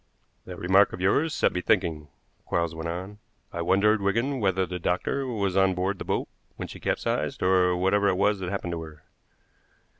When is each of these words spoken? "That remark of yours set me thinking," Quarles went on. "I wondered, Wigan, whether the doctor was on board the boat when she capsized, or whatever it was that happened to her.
"That 0.45 0.57
remark 0.57 0.93
of 0.93 0.99
yours 0.99 1.31
set 1.31 1.53
me 1.53 1.61
thinking," 1.61 2.07
Quarles 2.47 2.73
went 2.73 2.89
on. 2.89 3.19
"I 3.53 3.61
wondered, 3.61 4.01
Wigan, 4.01 4.39
whether 4.39 4.65
the 4.65 4.79
doctor 4.79 5.27
was 5.27 5.55
on 5.55 5.75
board 5.75 5.99
the 5.99 6.03
boat 6.05 6.27
when 6.55 6.67
she 6.67 6.79
capsized, 6.79 7.43
or 7.43 7.77
whatever 7.77 8.07
it 8.07 8.17
was 8.17 8.39
that 8.39 8.49
happened 8.49 8.71
to 8.73 8.81
her. 8.81 9.03